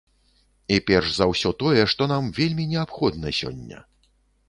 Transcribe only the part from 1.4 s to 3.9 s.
тое, што нам вельмі неабходна сёння.